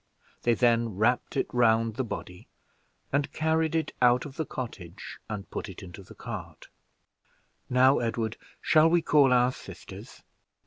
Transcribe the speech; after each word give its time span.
They 0.41 0.55
then 0.55 0.89
wrapped 0.95 1.37
it 1.37 1.45
round 1.53 1.93
the 1.95 2.03
body, 2.03 2.47
and 3.13 3.31
carried 3.33 3.75
it 3.75 3.93
out 4.01 4.25
of 4.25 4.35
the 4.35 4.47
cottage, 4.47 5.19
and 5.29 5.47
put 5.51 5.69
it 5.69 5.83
into 5.83 6.01
the 6.01 6.15
cart. 6.15 6.69
"Now, 7.69 7.99
Edward, 7.99 8.37
shall 8.63 8.89
we 8.89 9.03
call 9.03 9.31
our 9.31 9.51
sisters?" 9.51 10.23